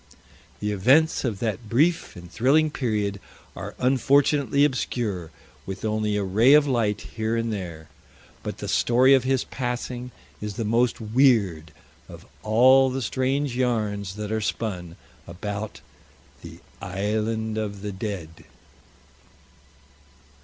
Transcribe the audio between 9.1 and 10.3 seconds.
of his passing